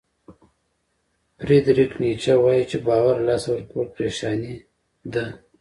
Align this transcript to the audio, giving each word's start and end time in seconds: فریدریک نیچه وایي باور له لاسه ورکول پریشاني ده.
فریدریک 1.39 1.91
نیچه 2.01 2.33
وایي 2.43 2.77
باور 2.87 3.15
له 3.19 3.23
لاسه 3.27 3.47
ورکول 3.51 3.87
پریشاني 3.95 4.55
ده. 5.13 5.25